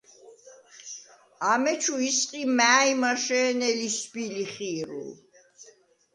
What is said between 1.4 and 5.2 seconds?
ამეჩუ ისყი მა̄̈ჲმაშე̄ნე ლისვბი-ლიხი̄რულ.